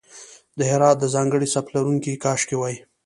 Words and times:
د 0.57 0.59
هرات 0.71 0.97
د 0.99 1.05
ځانګړی 1.15 1.47
سبک 1.53 1.69
لرونکی 1.75 2.21
کاشي 2.23 2.55
وې. 2.57 2.75